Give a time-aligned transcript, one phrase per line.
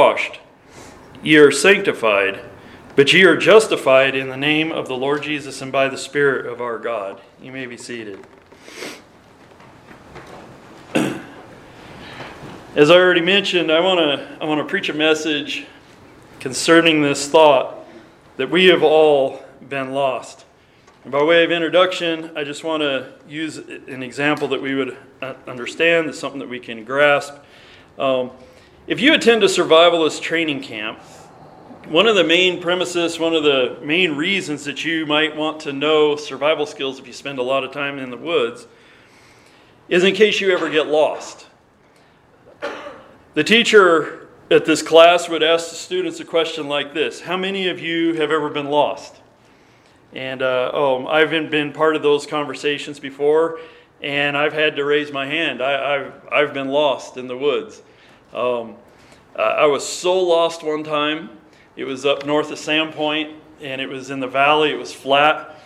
[0.00, 0.38] washed,
[1.24, 2.40] ye are sanctified,
[2.94, 6.46] but ye are justified in the name of the Lord Jesus and by the Spirit
[6.46, 7.20] of our God.
[7.42, 8.24] You may be seated.
[10.94, 15.66] As I already mentioned, I want to I want to preach a message
[16.38, 17.84] concerning this thought
[18.36, 20.44] that we have all been lost.
[21.02, 24.96] And by way of introduction, I just want to use an example that we would
[25.20, 27.34] uh, understand, that's something that we can grasp.
[27.98, 28.30] Um,
[28.88, 30.98] if you attend a survivalist training camp,
[31.88, 35.74] one of the main premises, one of the main reasons that you might want to
[35.74, 38.66] know survival skills if you spend a lot of time in the woods
[39.90, 41.46] is in case you ever get lost.
[43.34, 47.68] The teacher at this class would ask the students a question like this How many
[47.68, 49.16] of you have ever been lost?
[50.14, 53.60] And uh, oh, I've been part of those conversations before,
[54.00, 55.62] and I've had to raise my hand.
[55.62, 57.82] I, have I've been lost in the woods.
[58.32, 58.76] Um,
[59.36, 61.30] I was so lost one time.
[61.76, 64.70] It was up north of Sandpoint, and it was in the valley.
[64.70, 65.56] It was flat,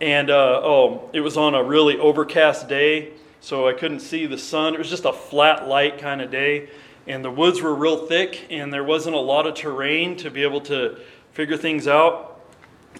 [0.00, 4.38] and uh, oh, it was on a really overcast day, so I couldn't see the
[4.38, 4.74] sun.
[4.74, 6.70] It was just a flat light kind of day,
[7.06, 10.42] and the woods were real thick, and there wasn't a lot of terrain to be
[10.42, 10.98] able to
[11.32, 12.40] figure things out.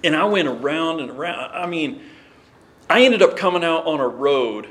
[0.04, 1.52] And I went around and around.
[1.52, 2.02] I mean,
[2.88, 4.68] I ended up coming out on a road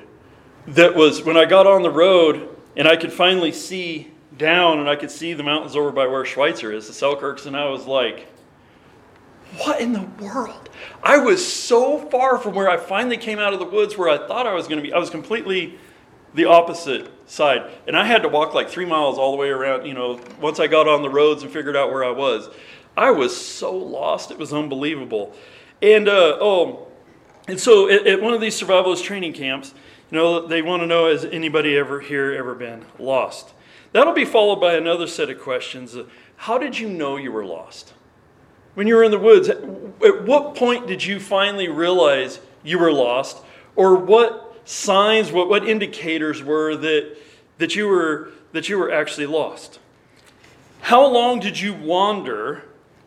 [0.68, 4.90] that was, when I got on the road and I could finally see down and
[4.90, 7.86] I could see the mountains over by where Schweitzer is, the Selkirks, and I was
[7.86, 8.28] like,
[9.58, 10.70] what in the world?
[11.02, 14.28] I was so far from where I finally came out of the woods where I
[14.28, 14.94] thought I was going to be.
[14.94, 15.80] I was completely
[16.34, 17.70] the opposite side.
[17.88, 20.60] And I had to walk like three miles all the way around, you know, once
[20.60, 22.50] I got on the roads and figured out where I was.
[22.96, 25.34] I was so lost, it was unbelievable.
[25.82, 26.88] And uh, oh,
[27.48, 29.74] and so at, at, one of these survivalist training camps,
[30.12, 33.54] you know, they want to know has anybody ever here ever been lost?
[33.98, 35.98] That'll be followed by another set of questions.
[36.36, 37.94] How did you know you were lost?
[38.76, 42.94] When you were in the woods, at what point did you finally realize you were
[42.94, 43.38] lost?
[43.76, 47.18] Or what signs, what, what indicators were that,
[47.58, 49.80] that, you were, that you were actually lost?
[50.82, 52.66] How long did you wander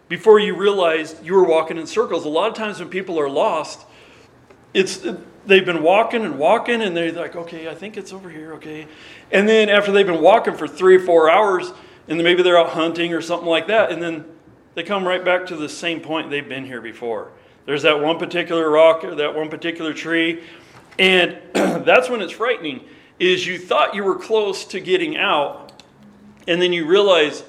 [0.08, 2.24] before you realized you were walking in circles.
[2.24, 3.86] A lot of times when people are lost,
[4.74, 5.06] it's
[5.46, 8.86] they've been walking and walking and they're like, okay, I think it's over here, okay.
[9.30, 11.72] And then after they've been walking for three or four hours,
[12.08, 14.24] and then maybe they're out hunting or something like that, and then
[14.74, 17.32] they come right back to the same point they've been here before.
[17.66, 20.42] There's that one particular rock or that one particular tree,
[20.98, 22.84] and that's when it's frightening.
[23.18, 25.82] Is you thought you were close to getting out,
[26.48, 27.44] and then you realize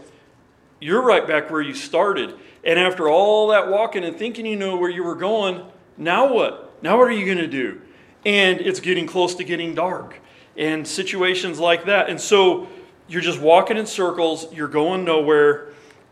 [0.81, 2.35] you're right back where you started.
[2.63, 5.66] And after all that walking and thinking you know where you were going,
[5.97, 6.70] now what?
[6.81, 7.81] Now what are you going to do?
[8.25, 10.19] And it's getting close to getting dark
[10.57, 12.09] and situations like that.
[12.09, 12.67] And so
[13.07, 15.69] you're just walking in circles, you're going nowhere,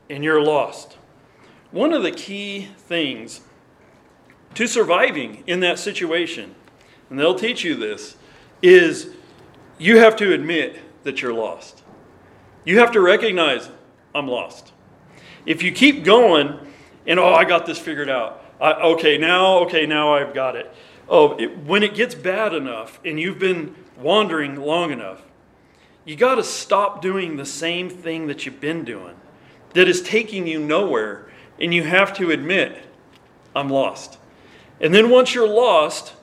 [0.09, 0.97] and you're lost.
[1.72, 3.41] One of the key things
[4.56, 6.56] to surviving in that situation,
[7.09, 8.16] and they'll teach you this,
[8.62, 9.09] is
[9.78, 11.84] you have to admit that you're lost.
[12.66, 13.69] You have to recognize,
[14.13, 14.74] I'm lost.
[15.46, 16.59] If you keep going
[17.06, 18.39] and, oh, I got this figured out.
[18.59, 20.74] I, okay, now, okay, now I've got it.
[21.08, 25.22] Oh, it, when it gets bad enough and you've been wandering long enough,
[26.06, 29.16] you got to stop doing the same thing that you've been doing
[29.74, 31.30] that is taking you nowhere.
[31.59, 32.86] And you have to admit,
[33.53, 34.18] I'm lost.
[34.80, 36.14] And then once you're lost,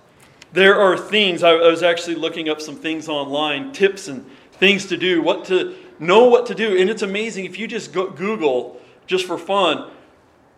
[0.52, 1.42] there are things.
[1.42, 5.44] I, I was actually looking up some things online, tips and things to do, what
[5.46, 6.78] to know what to do.
[6.78, 9.90] And it's amazing if you just go, Google just for fun,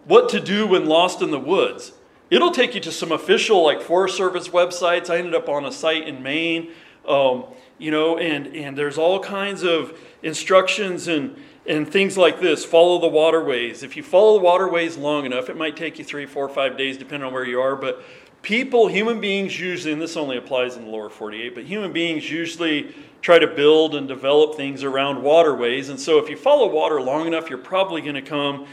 [0.09, 1.93] what to do when lost in the woods.
[2.31, 5.09] It'll take you to some official, like Forest Service websites.
[5.11, 6.73] I ended up on a site in Maine,
[7.07, 7.45] um,
[7.79, 11.37] you know, and, and there's all kinds of instructions and,
[11.67, 12.65] and things like this.
[12.65, 13.83] Follow the waterways.
[13.83, 16.97] If you follow the waterways long enough, it might take you three, four, five days,
[16.97, 18.03] depending on where you are, but
[18.43, 22.31] people, human beings usually, and this only applies in the lower 48, but human beings
[22.31, 25.89] usually try to build and develop things around waterways.
[25.89, 28.67] And so if you follow water long enough, you're probably going to come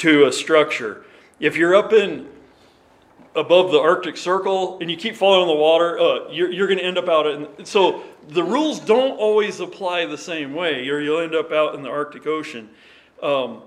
[0.00, 1.04] to a structure.
[1.38, 2.26] If you're up in
[3.36, 6.84] above the Arctic Circle and you keep following the water, uh, you're, you're going to
[6.84, 7.26] end up out.
[7.26, 11.74] In, so the rules don't always apply the same way, or you'll end up out
[11.74, 12.70] in the Arctic Ocean
[13.22, 13.62] um,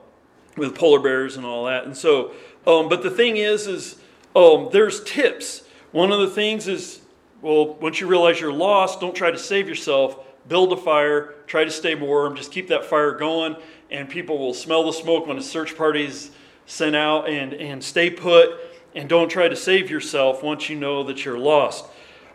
[0.57, 1.85] with polar bears and all that.
[1.85, 2.33] And so,
[2.65, 3.97] um, but the thing is, is
[4.35, 5.63] um, there's tips.
[5.91, 7.01] One of the things is,
[7.41, 10.17] well, once you realize you're lost, don't try to save yourself.
[10.47, 13.55] Build a fire, try to stay warm, just keep that fire going,
[13.93, 16.31] and people will smell the smoke when a search party's
[16.65, 18.49] sent out, and, and stay put,
[18.95, 21.85] and don't try to save yourself once you know that you're lost.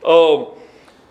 [0.04, 0.56] Oh,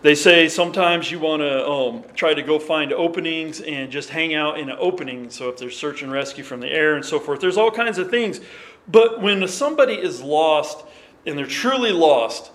[0.00, 4.32] They say sometimes you want to um, try to go find openings and just hang
[4.34, 5.28] out in an opening.
[5.28, 7.98] So if there's search and rescue from the air and so forth, there's all kinds
[7.98, 8.40] of things.
[8.86, 10.84] But when somebody is lost
[11.26, 12.52] and they're truly lost,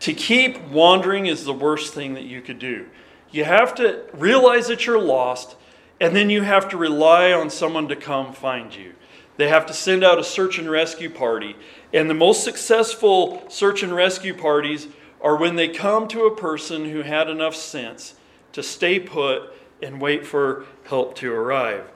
[0.00, 2.86] to keep wandering is the worst thing that you could do.
[3.30, 5.56] You have to realize that you're lost,
[6.02, 8.92] and then you have to rely on someone to come find you.
[9.36, 11.54] They have to send out a search and rescue party.
[11.92, 14.88] And the most successful search and rescue parties
[15.20, 18.16] are when they come to a person who had enough sense
[18.50, 21.88] to stay put and wait for help to arrive.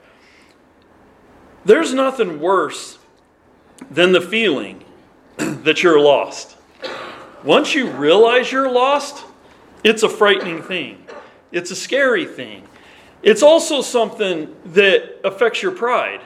[1.64, 2.98] There's nothing worse
[3.90, 4.84] than the feeling
[5.36, 6.56] that you're lost.
[7.42, 9.24] Once you realize you're lost,
[9.82, 11.04] it's a frightening thing.
[11.50, 12.65] It's a scary thing.
[13.26, 16.20] It's also something that affects your pride,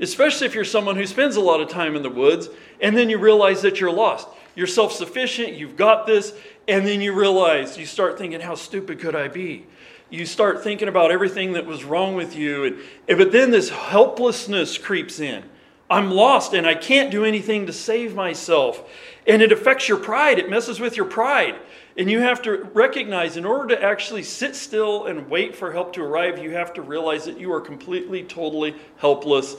[0.00, 3.08] especially if you're someone who spends a lot of time in the woods and then
[3.08, 4.28] you realize that you're lost.
[4.54, 6.34] You're self sufficient, you've got this,
[6.68, 9.64] and then you realize, you start thinking, how stupid could I be?
[10.10, 12.64] You start thinking about everything that was wrong with you.
[13.08, 15.42] And, but then this helplessness creeps in.
[15.90, 18.88] I'm lost and I can't do anything to save myself.
[19.26, 21.56] And it affects your pride, it messes with your pride.
[21.96, 25.92] And you have to recognize, in order to actually sit still and wait for help
[25.94, 29.56] to arrive, you have to realize that you are completely, totally helpless.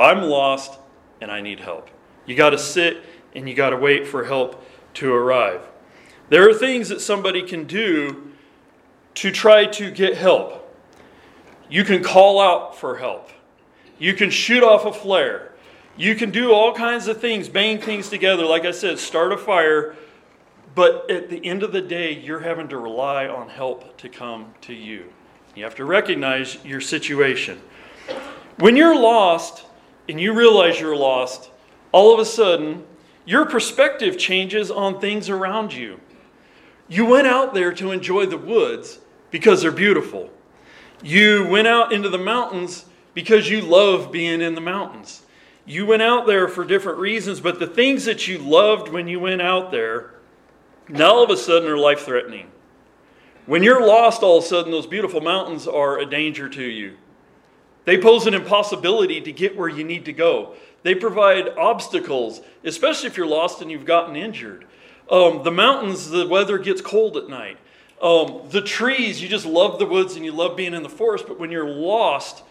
[0.00, 0.78] I'm lost
[1.20, 1.90] and I need help.
[2.24, 3.04] You got to sit
[3.34, 4.64] and you got to wait for help
[4.94, 5.60] to arrive.
[6.30, 8.32] There are things that somebody can do
[9.16, 10.74] to try to get help.
[11.68, 13.30] You can call out for help.
[13.98, 15.52] You can shoot off a flare.
[15.96, 18.44] You can do all kinds of things, bang things together.
[18.44, 19.96] Like I said, start a fire.
[20.74, 24.52] But at the end of the day, you're having to rely on help to come
[24.62, 25.10] to you.
[25.54, 27.62] You have to recognize your situation.
[28.58, 29.64] When you're lost
[30.06, 31.50] and you realize you're lost,
[31.92, 32.84] all of a sudden,
[33.24, 35.98] your perspective changes on things around you.
[36.88, 38.98] You went out there to enjoy the woods
[39.30, 40.30] because they're beautiful.
[41.02, 42.84] You went out into the mountains
[43.14, 45.22] because you love being in the mountains.
[45.66, 49.18] You went out there for different reasons, but the things that you loved when you
[49.18, 50.14] went out there,
[50.88, 52.52] now all of a sudden are life threatening.
[53.46, 56.96] When you're lost, all of a sudden, those beautiful mountains are a danger to you.
[57.84, 60.54] They pose an impossibility to get where you need to go.
[60.82, 64.66] They provide obstacles, especially if you're lost and you've gotten injured.
[65.10, 67.58] Um, the mountains, the weather gets cold at night.
[68.02, 71.24] Um, the trees, you just love the woods and you love being in the forest,
[71.26, 72.42] but when you're lost,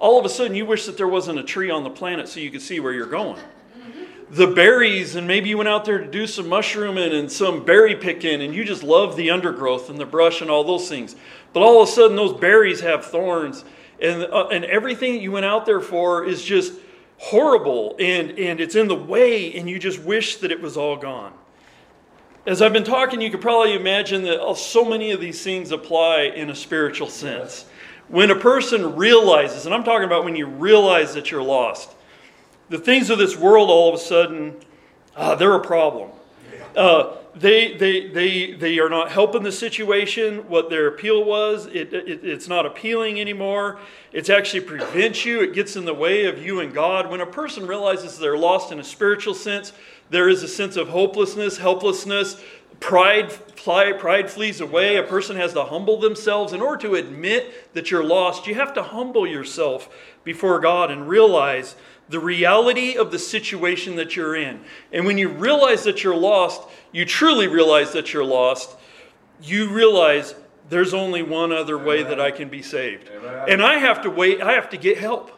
[0.00, 2.40] all of a sudden you wish that there wasn't a tree on the planet so
[2.40, 3.40] you could see where you're going.
[4.30, 7.96] The berries, and maybe you went out there to do some mushrooming and some berry
[7.96, 11.16] picking, and you just love the undergrowth and the brush and all those things.
[11.52, 13.64] But all of a sudden, those berries have thorns,
[14.00, 16.72] and, uh, and everything that you went out there for is just
[17.18, 20.96] horrible and, and it's in the way, and you just wish that it was all
[20.96, 21.32] gone.
[22.46, 26.32] As I've been talking, you could probably imagine that so many of these things apply
[26.34, 27.66] in a spiritual sense.
[28.10, 31.94] When a person realizes, and I'm talking about when you realize that you're lost,
[32.68, 34.56] the things of this world all of a sudden,
[35.14, 36.10] uh, they're a problem.
[36.74, 40.48] Uh, they, they, they, they are not helping the situation.
[40.48, 43.78] What their appeal was, it, it, it's not appealing anymore.
[44.12, 45.40] It's actually prevents you.
[45.42, 47.08] It gets in the way of you and God.
[47.08, 49.72] When a person realizes they're lost in a spiritual sense,
[50.10, 52.42] there is a sense of hopelessness, helplessness.
[52.80, 54.96] Pride, pride flees away.
[54.96, 56.52] A person has to humble themselves.
[56.52, 59.88] In order to admit that you're lost, you have to humble yourself
[60.24, 61.76] before God and realize
[62.08, 64.60] the reality of the situation that you're in.
[64.92, 68.76] And when you realize that you're lost, you truly realize that you're lost,
[69.42, 70.34] you realize
[70.68, 73.08] there's only one other way that I can be saved.
[73.48, 75.30] And I have to wait, I have to get help.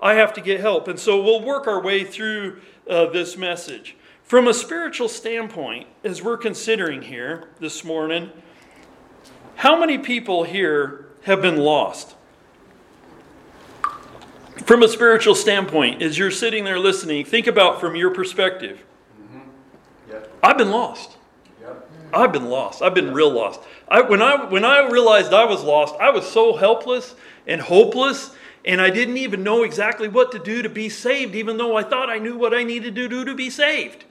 [0.00, 0.88] I have to get help.
[0.88, 3.96] And so we'll work our way through uh, this message.
[4.24, 8.32] From a spiritual standpoint, as we're considering here this morning,
[9.56, 12.14] how many people here have been lost?
[14.64, 18.82] From a spiritual standpoint, as you're sitting there listening, think about from your perspective.
[19.20, 19.40] Mm-hmm.
[20.12, 20.32] Yep.
[20.42, 21.18] I've been lost.
[21.60, 21.90] Yep.
[22.14, 22.80] I've been lost.
[22.80, 23.14] I've been yep.
[23.14, 23.60] real lost.
[23.88, 27.14] I, when, I, when I realized I was lost, I was so helpless
[27.46, 28.30] and hopeless,
[28.64, 31.82] and I didn't even know exactly what to do to be saved, even though I
[31.82, 34.06] thought I knew what I needed to do to be saved.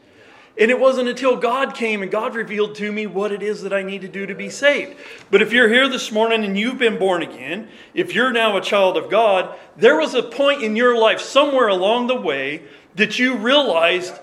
[0.56, 3.74] And it wasn't until God came and God revealed to me what it is that
[3.74, 4.98] I need to do to be saved.
[5.32, 8.62] But if you're here this morning and you've been born again, if you're now a
[8.62, 12.64] child of God, there was a point in your life somewhere along the way
[12.96, 14.14] that you realized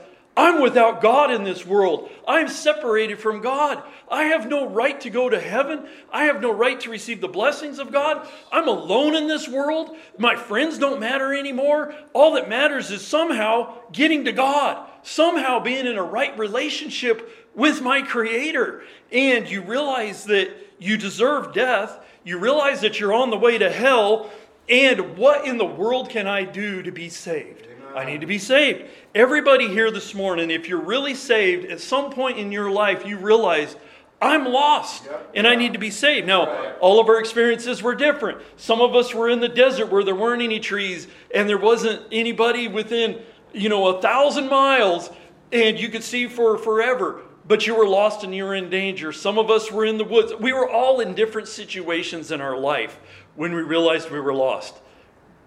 [0.41, 2.11] I'm without God in this world.
[2.27, 3.83] I'm separated from God.
[4.11, 5.87] I have no right to go to heaven.
[6.13, 8.27] I have no right to receive the blessings of God.
[8.51, 9.97] I'm alone in this world.
[10.19, 11.95] My friends don't matter anymore.
[12.13, 17.81] All that matters is somehow getting to God somehow being in a right relationship with
[17.83, 18.83] my Creator.
[19.11, 21.99] And you realize that you deserve death.
[22.25, 24.31] You realize that you're on the way to hell.
[24.69, 27.67] And what in the world can I do to be saved?
[27.95, 28.85] I need to be saved.
[29.15, 33.17] Everybody here this morning, if you're really saved, at some point in your life, you
[33.19, 33.77] realize
[34.23, 36.27] I'm lost and I need to be saved.
[36.27, 38.43] Now, all of our experiences were different.
[38.57, 42.03] Some of us were in the desert where there weren't any trees and there wasn't
[42.13, 43.21] anybody within,
[43.53, 45.11] you know, a thousand miles
[45.53, 49.11] and you could see for forever, but you were lost and you were in danger.
[49.11, 50.33] Some of us were in the woods.
[50.39, 53.01] We were all in different situations in our life
[53.35, 54.77] when we realized we were lost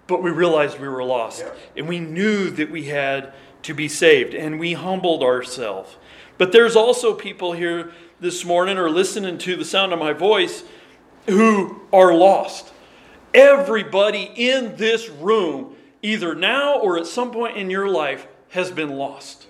[0.08, 1.42] but we realized we were lost.
[1.42, 1.54] Yeah.
[1.78, 3.34] And we knew that we had
[3.64, 5.96] to be saved, and we humbled ourselves.
[6.38, 10.64] But there's also people here this morning or listening to the sound of my voice
[11.28, 12.72] who are lost.
[13.34, 18.90] Everybody in this room, either now or at some point in your life, has been
[18.98, 19.48] lost.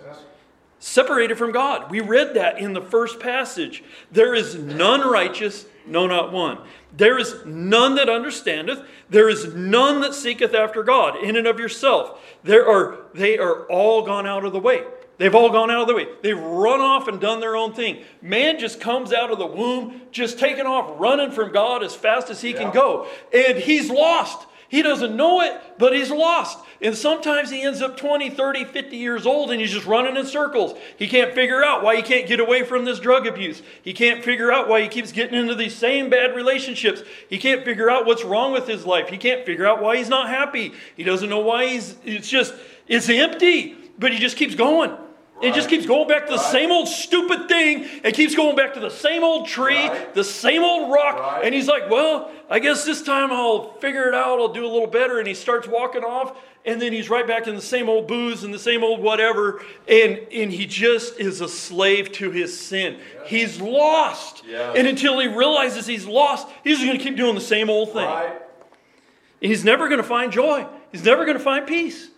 [0.79, 1.89] Separated from God.
[1.89, 3.83] We read that in the first passage.
[4.11, 6.59] There is none righteous, no, not one.
[6.95, 8.83] There is none that understandeth.
[9.09, 12.19] There is none that seeketh after God in and of yourself.
[12.43, 14.83] There are, they are all gone out of the way.
[15.17, 16.07] They've all gone out of the way.
[16.21, 18.03] They've run off and done their own thing.
[18.21, 22.29] Man just comes out of the womb, just taking off, running from God as fast
[22.29, 22.57] as he yeah.
[22.57, 23.07] can go.
[23.33, 24.47] And he's lost.
[24.73, 26.57] He doesn't know it, but he's lost.
[26.81, 30.25] And sometimes he ends up 20, 30, 50 years old and he's just running in
[30.25, 30.75] circles.
[30.97, 33.61] He can't figure out why he can't get away from this drug abuse.
[33.83, 37.03] He can't figure out why he keeps getting into these same bad relationships.
[37.29, 39.09] He can't figure out what's wrong with his life.
[39.09, 40.73] He can't figure out why he's not happy.
[40.97, 42.55] He doesn't know why he's, it's just,
[42.87, 44.97] it's empty, but he just keeps going.
[45.43, 45.51] Right.
[45.51, 46.51] It just keeps going back to the right.
[46.51, 47.85] same old stupid thing.
[48.03, 50.13] It keeps going back to the same old tree, right.
[50.13, 51.41] the same old rock.
[51.43, 54.39] And he's like, well, I guess this time I'll figure it out.
[54.39, 55.19] I'll do a little better.
[55.19, 56.37] And he starts walking off.
[56.65, 59.61] And then he's right back in the same old booze and the same old whatever.
[59.85, 62.99] And, and he just is a slave to his sin.
[62.99, 63.27] Yeah.
[63.27, 64.43] He's lost.
[64.47, 64.71] Yeah.
[64.73, 68.07] And until he realizes he's lost, he's going to keep doing the same old thing.
[68.07, 70.65] And he's never going to find joy.
[70.93, 72.09] He's never going to find peace.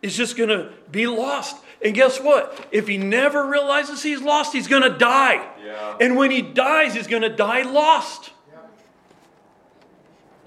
[0.00, 1.56] He's just going to be lost.
[1.84, 2.68] And guess what?
[2.70, 5.46] If he never realizes he's lost, he's going to die.
[5.64, 5.96] Yeah.
[6.00, 8.30] And when he dies, he's going to die lost.
[8.50, 8.58] Yeah.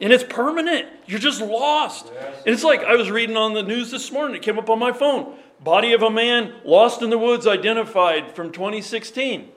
[0.01, 0.87] And it's permanent.
[1.05, 2.09] You're just lost.
[2.13, 2.37] Yes.
[2.45, 4.79] And it's like I was reading on the news this morning, it came up on
[4.79, 5.37] my phone.
[5.59, 9.49] Body of a man lost in the woods identified from 2016.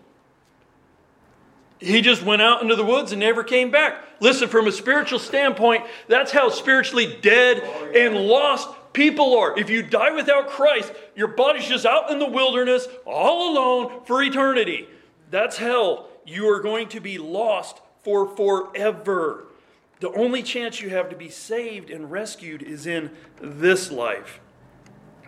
[1.81, 4.05] He just went out into the woods and never came back.
[4.21, 9.59] Listen, from a spiritual standpoint, that's how spiritually dead oh, and lost people are.
[9.59, 14.23] If you die without Christ, your body's just out in the wilderness, all alone for
[14.23, 14.89] eternity.
[15.31, 16.09] That's hell.
[16.27, 19.45] You are going to be lost for forever.
[20.01, 24.41] The only chance you have to be saved and rescued is in this life.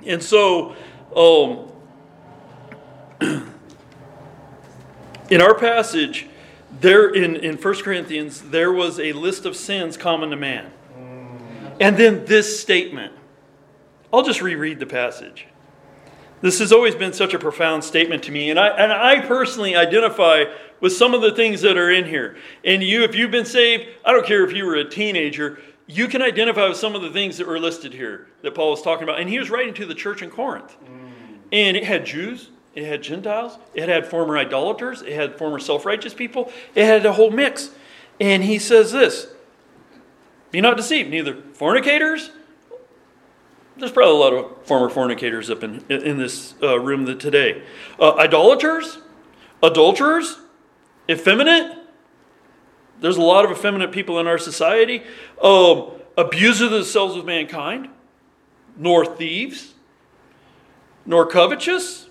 [0.07, 0.76] And so,
[1.17, 1.73] um,
[5.31, 6.26] in our passage,
[6.81, 10.71] there in, in 1 Corinthians, there was a list of sins common to man.
[11.81, 13.12] And then this statement
[14.12, 15.47] I'll just reread the passage.
[16.40, 19.76] This has always been such a profound statement to me, and I, and I personally
[19.76, 20.45] identify
[20.81, 22.37] with some of the things that are in here.
[22.64, 26.09] And you, if you've been saved, I don't care if you were a teenager, you
[26.09, 29.02] can identify with some of the things that were listed here that Paul was talking
[29.02, 29.21] about.
[29.21, 30.76] And he was writing to the church in Corinth.
[30.83, 31.11] Mm.
[31.52, 35.85] And it had Jews, it had Gentiles, it had former idolaters, it had former self
[35.85, 37.71] righteous people, it had a whole mix.
[38.21, 39.26] And he says this
[40.50, 42.31] Be not deceived, neither fornicators,
[43.80, 47.62] there's probably a lot of former fornicators up in, in this uh, room today.
[47.99, 48.99] Uh, idolaters,
[49.62, 50.38] adulterers,
[51.08, 51.78] effeminate.
[53.00, 55.02] There's a lot of effeminate people in our society.
[55.42, 57.88] Um, abusers of themselves with mankind,
[58.76, 59.75] nor thieves,
[61.06, 62.08] nor covetous.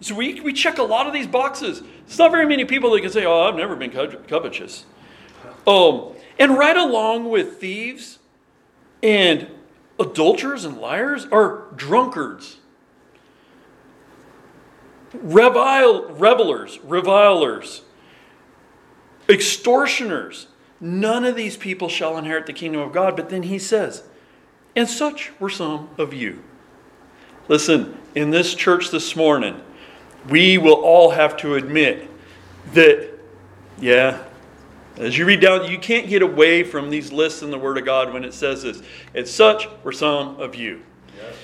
[0.00, 1.82] So we, we check a lot of these boxes.
[2.06, 4.84] It's not very many people that can say, oh, I've never been covetous.
[5.66, 8.18] Um, and right along with thieves
[9.02, 9.48] and
[9.98, 12.58] adulterers and liars are drunkards,
[15.14, 17.82] revile, revelers, revilers,
[19.28, 20.48] extortioners.
[20.80, 23.16] None of these people shall inherit the kingdom of God.
[23.16, 24.02] But then he says,
[24.74, 26.42] and such were some of you.
[27.48, 29.60] Listen, in this church this morning,
[30.28, 32.10] we will all have to admit
[32.74, 33.08] that,
[33.80, 34.22] yeah,
[34.98, 37.84] as you read down, you can't get away from these lists in the Word of
[37.84, 38.82] God when it says this.
[39.12, 40.82] It's such were some of you.
[41.16, 41.34] Yes.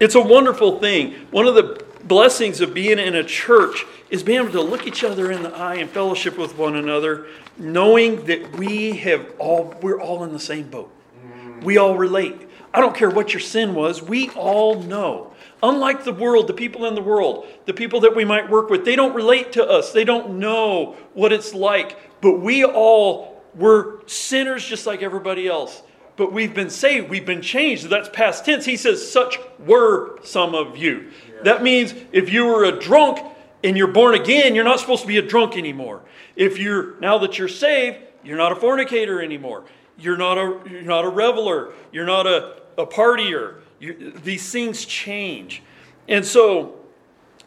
[0.00, 1.14] It's a wonderful thing.
[1.30, 5.04] One of the blessings of being in a church is being able to look each
[5.04, 7.26] other in the eye and fellowship with one another,
[7.56, 10.90] knowing that we have all we're all in the same boat.
[11.24, 11.62] Mm.
[11.62, 12.48] We all relate.
[12.72, 15.27] I don't care what your sin was, we all know.
[15.62, 18.84] Unlike the world, the people in the world, the people that we might work with,
[18.84, 19.92] they don't relate to us.
[19.92, 21.98] They don't know what it's like.
[22.20, 25.82] But we all were sinners just like everybody else.
[26.16, 27.88] But we've been saved, we've been changed.
[27.88, 28.64] That's past tense.
[28.64, 31.10] He says, Such were some of you.
[31.28, 31.42] Yeah.
[31.44, 33.20] That means if you were a drunk
[33.62, 36.02] and you're born again, you're not supposed to be a drunk anymore.
[36.34, 39.64] If you're now that you're saved, you're not a fornicator anymore.
[39.96, 41.72] You're not a, you're not a reveler.
[41.92, 43.60] You're not a, a partier.
[43.80, 45.62] You, these things change.
[46.08, 46.76] And so,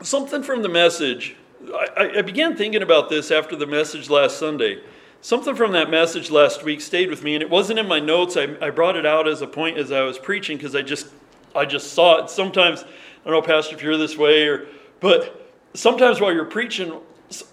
[0.01, 1.35] something from the message,
[1.73, 4.81] I, I began thinking about this after the message last Sunday.
[5.21, 8.37] Something from that message last week stayed with me, and it wasn't in my notes.
[8.37, 11.07] I, I brought it out as a point as I was preaching because I just,
[11.55, 12.29] I just saw it.
[12.29, 14.67] Sometimes, I don't know, Pastor, if you're this way, or
[14.99, 16.99] but sometimes while you're preaching,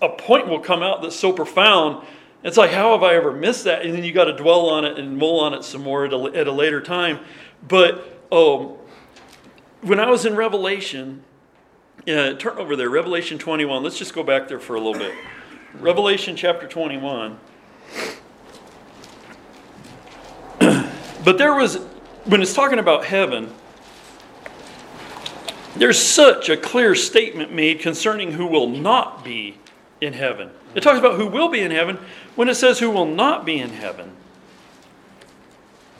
[0.01, 2.07] a point will come out that's so profound
[2.45, 3.83] it's like, how have I ever missed that?
[3.83, 6.13] And then you got to dwell on it and mull on it some more at
[6.13, 7.21] a, at a later time.
[7.67, 8.77] But um,
[9.83, 11.23] when I was in Revelation,
[12.07, 13.83] uh, turn over there, Revelation 21.
[13.83, 15.15] Let's just go back there for a little bit.
[15.75, 17.39] Revelation chapter 21.
[21.25, 21.77] but there was,
[22.25, 23.53] when it's talking about heaven,
[25.77, 29.59] there's such a clear statement made concerning who will not be
[30.01, 30.51] in heaven.
[30.75, 31.99] It talks about who will be in heaven
[32.35, 34.13] when it says who will not be in heaven.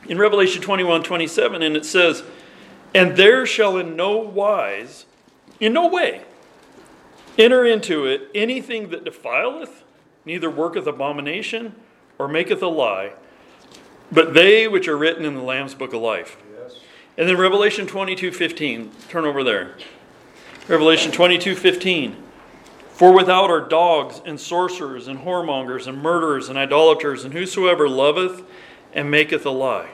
[0.09, 2.23] In Revelation 21 27, and it says,
[2.95, 5.05] And there shall in no wise,
[5.61, 6.23] in no way,
[7.37, 9.83] enter into it anything that defileth,
[10.25, 11.75] neither worketh abomination,
[12.19, 13.13] or maketh a lie,
[14.11, 16.39] but they which are written in the Lamb's book of life.
[16.61, 16.81] Yes.
[17.19, 19.75] And then Revelation 22 15, turn over there.
[20.69, 22.25] Revelation 22 15.
[22.89, 28.43] For without are dogs and sorcerers and whoremongers and murderers and idolaters and whosoever loveth
[28.93, 29.91] and maketh a lie.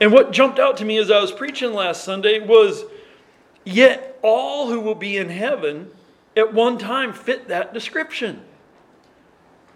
[0.00, 2.84] And what jumped out to me as I was preaching last Sunday was
[3.64, 5.90] yet all who will be in heaven
[6.36, 8.42] at one time fit that description.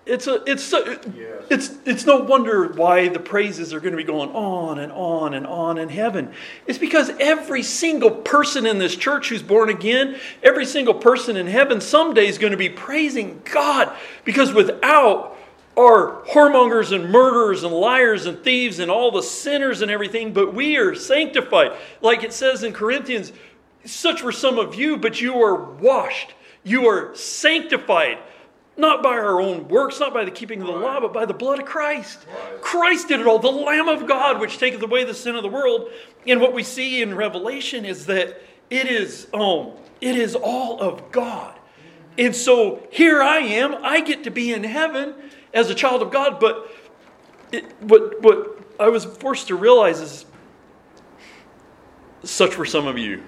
[0.06, 1.44] It's a it's a, yes.
[1.50, 5.34] it's it's no wonder why the praises are going to be going on and on
[5.34, 6.32] and on in heaven.
[6.66, 11.46] It's because every single person in this church who's born again, every single person in
[11.46, 15.36] heaven someday is going to be praising God because without
[15.76, 20.52] are whoremongers and murderers and liars and thieves and all the sinners and everything, but
[20.52, 21.72] we are sanctified.
[22.00, 23.32] Like it says in Corinthians,
[23.84, 26.34] such were some of you, but you are washed.
[26.64, 28.18] You are sanctified
[28.76, 31.34] not by our own works, not by the keeping of the law, but by the
[31.34, 32.26] blood of Christ.
[32.60, 35.48] Christ did it all, the Lamb of God, which taketh away the sin of the
[35.48, 35.90] world.
[36.26, 41.12] And what we see in Revelation is that it is, um, it is all of
[41.12, 41.58] God.
[42.16, 45.14] And so here I am, I get to be in heaven
[45.52, 46.70] as a child of God, but
[47.52, 50.26] it, what, what I was forced to realize is
[52.22, 53.22] such were some of you,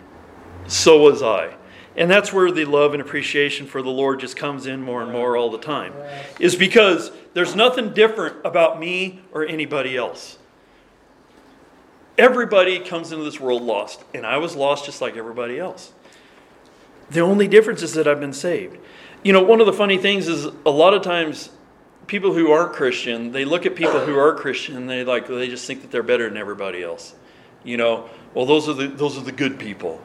[0.67, 1.55] so was I.
[1.97, 5.13] And that's where the love and appreciation for the Lord just comes in more and
[5.13, 5.93] more all the time.
[6.39, 10.39] Is because there's nothing different about me or anybody else.
[12.17, 15.93] Everybody comes into this world lost, and I was lost just like everybody else.
[17.11, 18.79] The only difference is that I've been saved.
[19.23, 21.51] You know, one of the funny things is a lot of times
[22.13, 25.49] people who aren't Christian, they look at people who are Christian and they like they
[25.49, 27.15] just think that they're better than everybody else.
[27.65, 29.99] You know, well those are the those are the good people.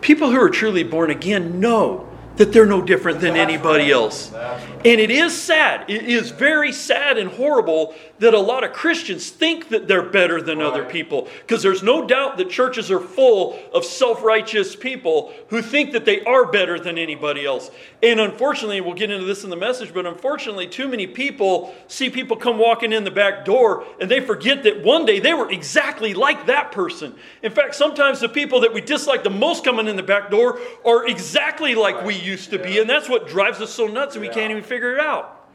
[0.00, 4.32] People who are truly born again know that they're no different than anybody else.
[4.32, 5.90] And it is sad.
[5.90, 10.40] It is very sad and horrible that a lot of Christians think that they're better
[10.40, 11.28] than other people.
[11.40, 16.04] Because there's no doubt that churches are full of self righteous people who think that
[16.04, 17.70] they are better than anybody else.
[18.02, 22.08] And unfortunately, we'll get into this in the message, but unfortunately, too many people see
[22.08, 25.50] people come walking in the back door and they forget that one day they were
[25.50, 27.14] exactly like that person.
[27.42, 30.58] In fact, sometimes the people that we dislike the most coming in the back door
[30.84, 34.22] are exactly like we used to be, and that's what drives us so nuts and
[34.22, 35.48] we can't even figure it out.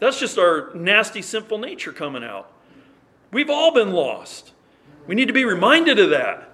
[0.00, 2.52] That's just our nasty, sinful nature coming out.
[3.32, 4.52] We've all been lost.
[5.06, 6.50] We need to be reminded of that.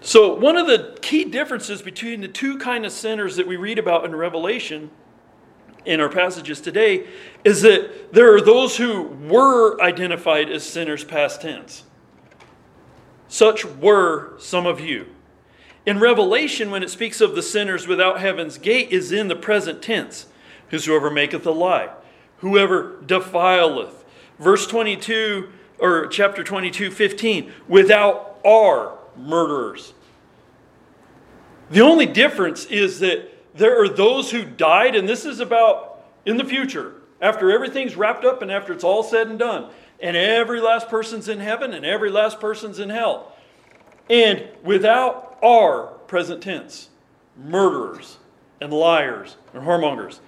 [0.00, 3.78] So, one of the key differences between the two kind of sinners that we read
[3.78, 4.90] about in Revelation
[5.86, 7.06] in our passages today
[7.42, 11.84] is that there are those who were identified as sinners past tense.
[13.28, 15.13] Such were some of you.
[15.86, 19.82] In Revelation, when it speaks of the sinners without heaven's gate, is in the present
[19.82, 20.26] tense.
[20.70, 21.90] Whosoever maketh a lie,
[22.38, 24.04] whoever defileth.
[24.38, 29.92] Verse 22, or chapter 22, 15, without are murderers.
[31.70, 36.38] The only difference is that there are those who died, and this is about in
[36.38, 39.70] the future, after everything's wrapped up and after it's all said and done.
[40.00, 43.32] and every last person's in heaven, and every last person's in hell.
[44.10, 46.88] And without our present tense,
[47.36, 48.18] murderers
[48.60, 50.20] and liars and whoremongers.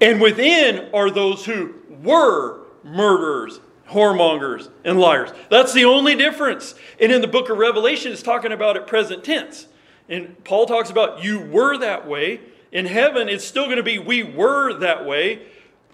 [0.00, 5.30] And within are those who were murderers, whoremongers, and liars.
[5.50, 6.74] That's the only difference.
[7.00, 9.66] And in the book of Revelation, it's talking about it present tense.
[10.08, 12.40] And Paul talks about you were that way.
[12.72, 15.42] In heaven, it's still going to be we were that way.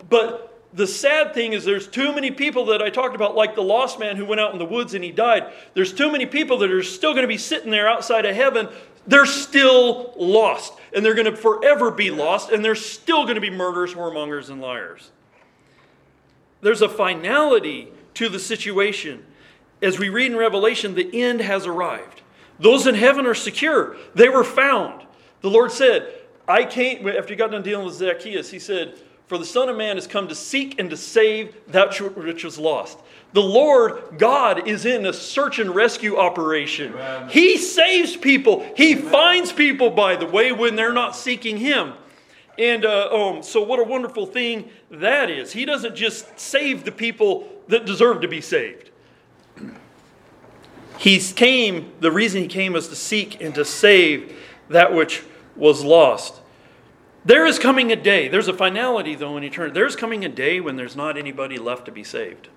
[0.09, 3.63] But the sad thing is there's too many people that I talked about, like the
[3.63, 5.53] lost man who went out in the woods and he died.
[5.75, 8.69] There's too many people that are still going to be sitting there outside of heaven.
[9.07, 10.75] They're still lost.
[10.95, 12.51] And they're going to forever be lost.
[12.51, 15.11] And they're still going to be murderers, whoremongers, and liars.
[16.61, 19.25] There's a finality to the situation.
[19.81, 22.23] As we read in Revelation, the end has arrived.
[22.59, 23.97] Those in heaven are secure.
[24.15, 25.07] They were found.
[25.43, 26.13] The Lord said,
[26.49, 29.77] I came, after he got done dealing with Zacchaeus, he said, for the Son of
[29.77, 32.99] Man has come to seek and to save that which was lost.
[33.33, 36.93] The Lord God is in a search and rescue operation.
[36.93, 37.29] Amen.
[37.29, 38.65] He saves people.
[38.77, 39.11] He Amen.
[39.11, 41.95] finds people, by the way, when they're not seeking Him.
[42.59, 45.53] And uh, um, so, what a wonderful thing that is.
[45.53, 48.91] He doesn't just save the people that deserve to be saved.
[50.99, 54.35] He came, the reason He came was to seek and to save
[54.71, 55.23] that which
[55.57, 56.41] was lost.
[57.27, 59.75] There is coming a day, there's a finality though in eternity.
[59.75, 62.49] There's coming a day when there's not anybody left to be saved.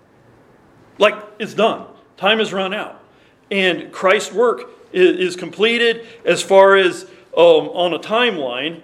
[1.00, 3.04] Like it's done, time has run out.
[3.50, 7.06] And Christ's work is, completed as far as
[7.36, 8.84] um, on a timeline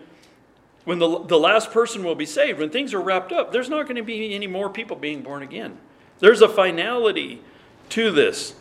[0.86, 2.58] when the, the last person will be saved.
[2.58, 5.43] When things are wrapped up, there's not going to be any more people being born
[5.43, 5.78] again.
[6.17, 7.43] There's a finality
[7.89, 8.56] to this.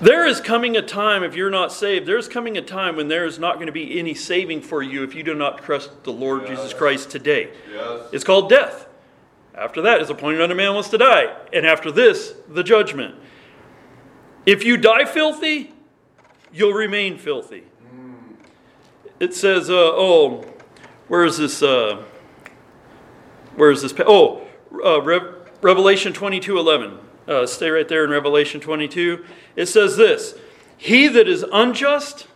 [0.00, 3.26] There is coming a time, if you're not saved, there's coming a time when there
[3.26, 6.12] is not going to be any saving for you if you do not trust the
[6.12, 6.50] Lord yes.
[6.50, 7.50] Jesus Christ today.
[7.70, 8.08] Yes.
[8.10, 8.86] It's called death.
[9.54, 11.36] After that is appointed unto man wants to die.
[11.52, 13.14] And after this, the judgment.
[14.46, 15.74] If you die filthy,
[16.50, 17.64] you'll remain filthy.
[17.94, 18.36] Mm.
[19.18, 20.46] It says, uh, oh,
[21.08, 21.62] where is this?
[21.62, 22.04] Uh,
[23.54, 23.92] where is this?
[24.06, 24.46] Oh,
[24.82, 26.98] uh, Re- Revelation 22 11.
[27.30, 29.24] Uh, stay right there in Revelation 22.
[29.54, 30.34] It says this
[30.76, 32.26] He that is unjust,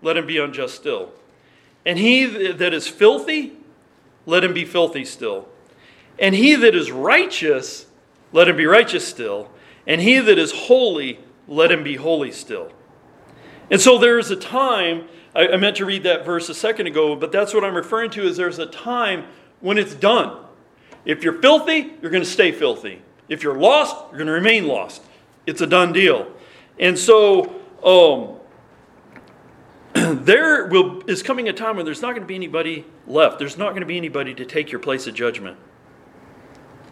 [0.00, 1.12] let him be unjust still.
[1.84, 3.52] And he that is filthy,
[4.24, 5.46] let him be filthy still.
[6.18, 7.84] And he that is righteous,
[8.32, 9.50] let him be righteous still.
[9.86, 12.72] And he that is holy, let him be holy still.
[13.70, 16.86] And so there is a time, I, I meant to read that verse a second
[16.86, 19.26] ago, but that's what I'm referring to is there's a time
[19.60, 20.38] when it's done.
[21.04, 23.02] If you're filthy, you're going to stay filthy.
[23.28, 25.02] If you're lost, you're going to remain lost.
[25.46, 26.30] It's a done deal.
[26.78, 28.38] And so um,
[30.24, 33.38] there will, is coming a time when there's not going to be anybody left.
[33.38, 35.56] There's not going to be anybody to take your place of judgment.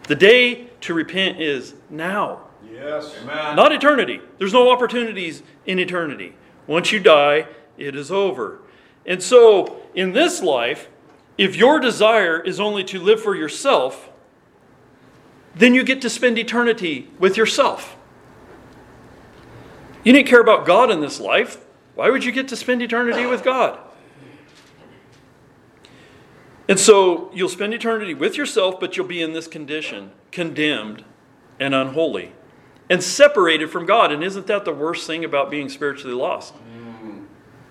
[0.07, 2.47] The day to repent is now.
[2.69, 3.55] Yes, amen.
[3.55, 4.21] Not eternity.
[4.37, 6.35] There's no opportunities in eternity.
[6.67, 8.59] Once you die, it is over.
[9.05, 10.89] And so, in this life,
[11.37, 14.09] if your desire is only to live for yourself,
[15.55, 17.95] then you get to spend eternity with yourself.
[20.03, 21.63] You didn't care about God in this life.
[21.95, 23.79] Why would you get to spend eternity with God?
[26.67, 31.03] And so you'll spend eternity with yourself, but you'll be in this condition, condemned
[31.59, 32.31] and unholy,
[32.89, 34.11] and separated from God.
[34.11, 36.53] And isn't that the worst thing about being spiritually lost?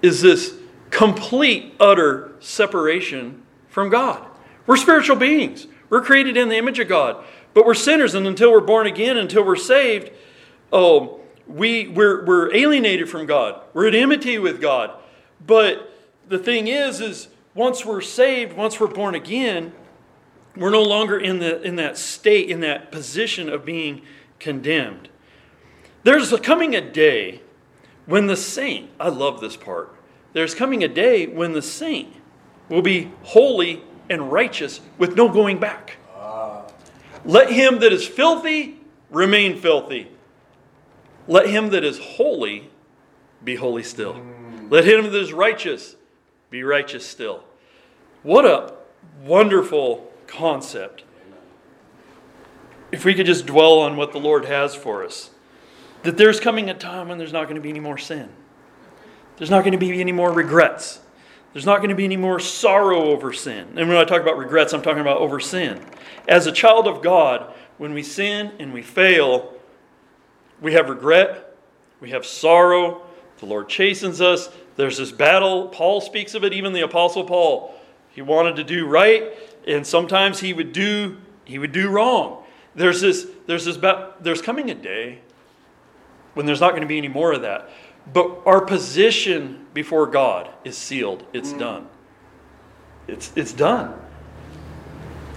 [0.03, 0.55] Is this
[0.93, 4.25] complete, utter separation from God.
[4.67, 5.67] We're spiritual beings.
[5.91, 7.25] We're created in the image of God.
[7.55, 10.11] But we're sinners, and until we're born again, until we're saved,
[10.73, 13.61] oh, we, we're, we're alienated from God.
[13.75, 14.93] We're at enmity with God.
[15.47, 15.93] But
[16.29, 19.73] the thing is, is once we're saved, once we're born again,
[20.57, 24.03] we're no longer in, the, in that state, in that position of being
[24.39, 25.09] condemned.
[26.05, 27.43] There's coming a day
[28.07, 29.95] when the saint, I love this part,
[30.33, 32.15] there's coming a day when the saint
[32.69, 35.97] will be holy and righteous with no going back.
[37.25, 38.81] Let him that is filthy
[39.11, 40.09] remain filthy.
[41.29, 42.71] Let him that is holy
[43.45, 44.21] be holy still.
[44.71, 45.97] Let him that is righteous
[46.51, 47.45] be righteous still.
[48.23, 48.75] What a
[49.25, 51.05] wonderful concept.
[52.91, 55.31] If we could just dwell on what the Lord has for us,
[56.03, 58.29] that there's coming a time when there's not going to be any more sin,
[59.39, 61.01] there's not going to be any more regrets.
[61.53, 63.69] There's not going to be any more sorrow over sin.
[63.77, 65.81] And when I talk about regrets, I'm talking about over sin.
[66.27, 69.55] As a child of God, when we sin and we fail,
[70.61, 71.57] we have regret,
[72.01, 73.03] we have sorrow,
[73.39, 74.49] the Lord chastens us.
[74.77, 75.69] There's this battle.
[75.69, 77.75] Paul speaks of it, even the apostle Paul.
[78.11, 79.33] He wanted to do right,
[79.67, 82.45] and sometimes he would do he would do wrong.
[82.75, 83.77] There's this, there's this,
[84.21, 85.19] there's coming a day
[86.35, 87.69] when there's not going to be any more of that.
[88.13, 91.25] But our position before God is sealed.
[91.33, 91.59] It's mm.
[91.59, 91.89] done.
[93.09, 93.95] It's, it's done.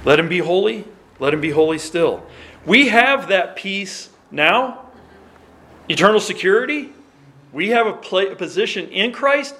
[0.03, 0.85] Let him be holy.
[1.19, 2.23] Let him be holy still.
[2.65, 4.85] We have that peace now,
[5.89, 6.91] eternal security.
[7.53, 9.55] We have a, play, a position in Christ,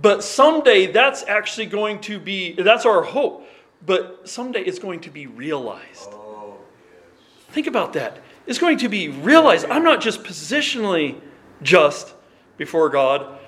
[0.00, 3.46] but someday that's actually going to be, that's our hope.
[3.86, 6.10] But someday it's going to be realized.
[6.12, 6.56] Oh,
[6.90, 7.54] yes.
[7.54, 8.18] Think about that.
[8.46, 9.66] It's going to be realized.
[9.66, 11.20] I'm not just positionally
[11.62, 12.14] just
[12.56, 13.38] before God,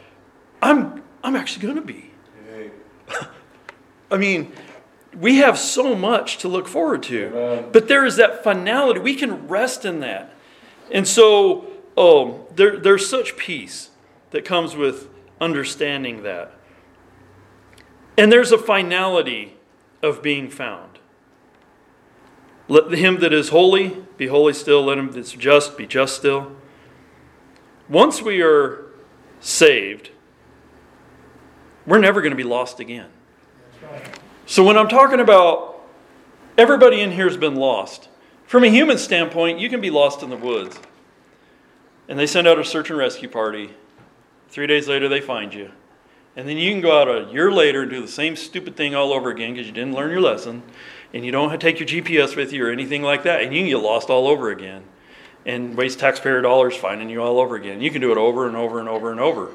[0.62, 2.10] I'm, I'm actually going to be.
[4.10, 4.52] I mean,
[5.18, 7.28] we have so much to look forward to.
[7.28, 7.68] Amen.
[7.72, 9.00] But there is that finality.
[9.00, 10.32] We can rest in that.
[10.90, 11.66] And so
[11.96, 13.90] um, there, there's such peace
[14.30, 15.08] that comes with
[15.40, 16.52] understanding that.
[18.18, 19.56] And there's a finality
[20.02, 20.98] of being found.
[22.68, 24.82] Let him that is holy be holy still.
[24.82, 26.56] Let him that's just be just still.
[27.88, 28.85] Once we are
[29.46, 30.10] saved,
[31.86, 33.08] we're never going to be lost again.
[34.44, 35.80] So when I'm talking about
[36.58, 38.08] everybody in here has been lost,
[38.46, 40.78] from a human standpoint, you can be lost in the woods.
[42.08, 43.70] And they send out a search and rescue party.
[44.48, 45.70] Three days later, they find you.
[46.36, 48.94] And then you can go out a year later and do the same stupid thing
[48.94, 50.62] all over again because you didn't learn your lesson.
[51.12, 53.42] And you don't take your GPS with you or anything like that.
[53.42, 54.84] And you can get lost all over again
[55.46, 57.80] and waste taxpayer dollars finding you all over again.
[57.80, 59.52] You can do it over and over and over and over.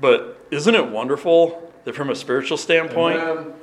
[0.00, 3.54] But isn't it wonderful that from a spiritual standpoint, Amen.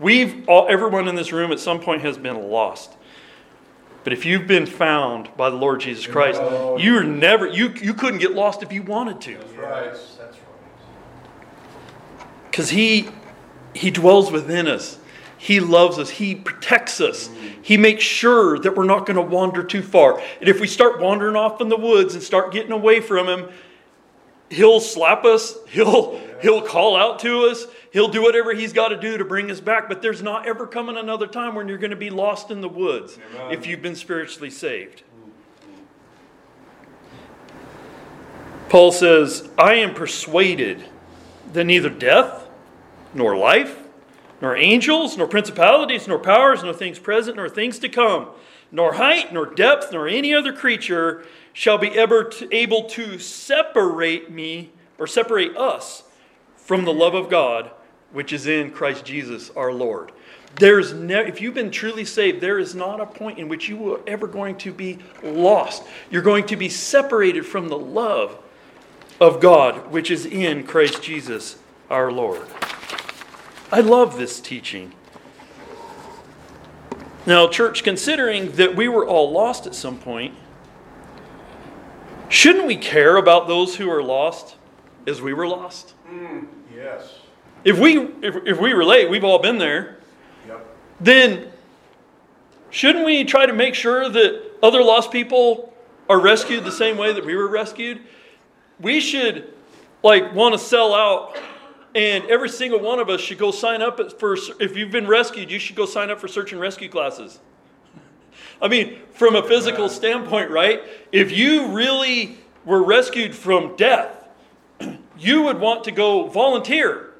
[0.00, 2.96] we've all, everyone in this room at some point has been lost.
[4.02, 6.40] But if you've been found by the Lord Jesus Christ,
[6.82, 9.34] you're never you you couldn't get lost if you wanted to.
[9.34, 9.92] That's right.
[9.92, 10.40] That's right.
[12.50, 13.10] Because he
[13.74, 14.98] he dwells within us.
[15.40, 16.10] He loves us.
[16.10, 17.30] He protects us.
[17.62, 20.20] He makes sure that we're not going to wander too far.
[20.38, 23.48] And if we start wandering off in the woods and start getting away from him,
[24.50, 25.56] he'll slap us.
[25.68, 27.64] He'll he'll call out to us.
[27.90, 29.88] He'll do whatever he's got to do to bring us back.
[29.88, 32.68] But there's not ever coming another time when you're going to be lost in the
[32.68, 33.52] woods Amen.
[33.52, 35.04] if you've been spiritually saved.
[38.68, 40.84] Paul says, I am persuaded
[41.54, 42.46] that neither death,
[43.14, 43.78] nor life,
[44.40, 48.28] nor angels, nor principalities, nor powers, nor things present, nor things to come,
[48.72, 54.70] nor height, nor depth, nor any other creature shall be ever able to separate me
[54.98, 56.04] or separate us
[56.56, 57.70] from the love of God
[58.12, 60.12] which is in Christ Jesus our Lord.
[60.56, 63.94] There's ne- if you've been truly saved, there is not a point in which you
[63.94, 65.84] are ever going to be lost.
[66.10, 68.36] You're going to be separated from the love
[69.20, 71.56] of God, which is in Christ Jesus
[71.88, 72.42] our Lord.
[73.72, 74.92] I love this teaching.
[77.24, 80.34] Now, church, considering that we were all lost at some point,
[82.28, 84.56] shouldn't we care about those who are lost
[85.06, 85.94] as we were lost?
[86.10, 87.14] Mm, yes.
[87.62, 89.98] If we if, if we relate, we've all been there.
[90.48, 90.66] Yep.
[91.00, 91.52] Then
[92.70, 95.72] shouldn't we try to make sure that other lost people
[96.08, 98.00] are rescued the same way that we were rescued?
[98.80, 99.52] We should
[100.02, 101.36] like want to sell out
[101.94, 105.50] and every single one of us should go sign up for if you've been rescued,
[105.50, 107.38] you should go sign up for search and rescue classes.
[108.62, 110.82] I mean, from a physical standpoint, right?
[111.12, 114.28] If you really were rescued from death,
[115.18, 117.10] you would want to go volunteer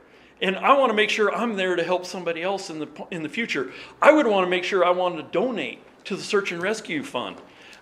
[0.42, 3.22] and I want to make sure I'm there to help somebody else in the, in
[3.22, 3.72] the future.
[4.00, 7.02] I would want to make sure I wanted to donate to the search and rescue
[7.02, 7.36] fund.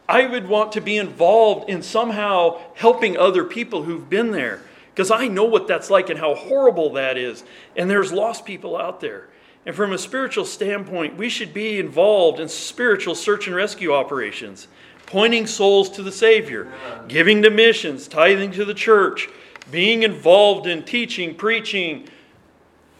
[0.08, 4.62] I would want to be involved in somehow helping other people who've been there
[4.98, 7.44] because I know what that's like and how horrible that is.
[7.76, 9.28] And there's lost people out there.
[9.64, 14.66] And from a spiritual standpoint, we should be involved in spiritual search and rescue operations,
[15.06, 16.72] pointing souls to the Savior,
[17.06, 19.28] giving to missions, tithing to the church,
[19.70, 22.08] being involved in teaching, preaching,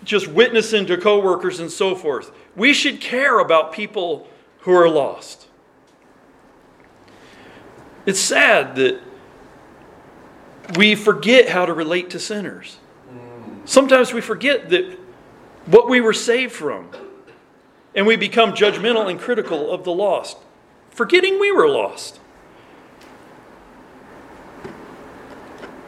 [0.05, 2.31] just witnessing to coworkers and so forth.
[2.55, 4.29] We should care about people
[4.61, 5.49] who are lost.
[8.07, 9.01] It's sad that
[10.77, 12.79] we forget how to relate to sinners.
[13.65, 14.99] Sometimes we forget that
[15.67, 16.89] what we were saved from,
[17.95, 20.39] and we become judgmental and critical of the lost,
[20.91, 22.21] forgetting we were lost.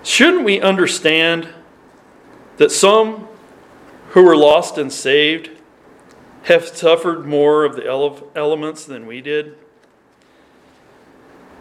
[0.03, 1.49] Shouldn't we understand
[2.57, 3.29] that some
[4.11, 5.51] who were lost and saved
[6.45, 9.57] have suffered more of the ele- elements than we did.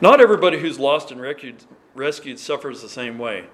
[0.02, 1.64] Not everybody who's lost and rescued,
[1.96, 3.46] rescued suffers the same way.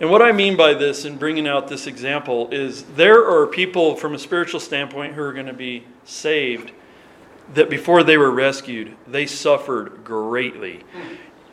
[0.00, 3.96] And what I mean by this in bringing out this example is there are people
[3.96, 6.72] from a spiritual standpoint who are going to be saved
[7.52, 10.84] that before they were rescued, they suffered greatly.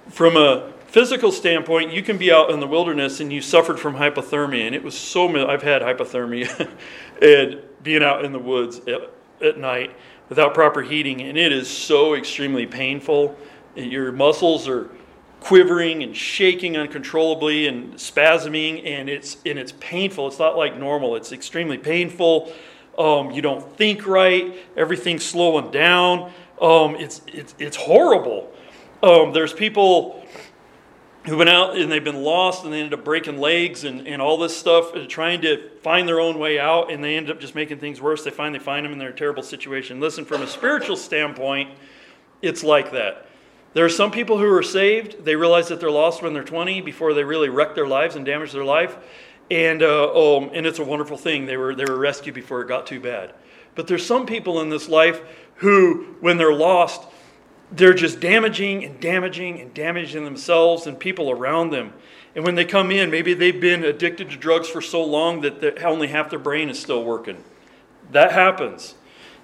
[0.09, 3.95] From a physical standpoint, you can be out in the wilderness and you suffered from
[3.95, 5.27] hypothermia, and it was so.
[5.47, 6.69] I've had hypothermia,
[7.21, 9.95] and being out in the woods at, at night
[10.29, 13.35] without proper heating, and it is so extremely painful.
[13.75, 14.89] Your muscles are
[15.47, 20.27] quivering and shaking uncontrollably and spasming, and it's and it's painful.
[20.27, 21.15] It's not like normal.
[21.15, 22.51] It's extremely painful.
[22.97, 24.57] Um, you don't think right.
[24.75, 26.33] Everything's slowing down.
[26.61, 28.51] Um, it's, it's it's horrible.
[29.01, 30.21] Um, there's people
[31.23, 34.21] who've been out and they've been lost and they ended up breaking legs and, and
[34.21, 37.39] all this stuff, uh, trying to find their own way out, and they end up
[37.39, 38.25] just making things worse.
[38.25, 40.01] They finally find them in their terrible situation.
[40.01, 41.69] Listen, from a spiritual standpoint,
[42.41, 43.27] it's like that.
[43.73, 46.81] There are some people who are saved, they realize that they're lost when they're 20
[46.81, 48.97] before they really wreck their lives and damage their life.
[49.49, 51.45] And, uh, um, and it's a wonderful thing.
[51.45, 53.33] They were, they were rescued before it got too bad.
[53.75, 55.21] But there's some people in this life
[55.55, 57.07] who, when they're lost,
[57.71, 61.93] they're just damaging and damaging and damaging themselves and people around them.
[62.35, 65.83] And when they come in, maybe they've been addicted to drugs for so long that
[65.83, 67.43] only half their brain is still working.
[68.11, 68.95] That happens.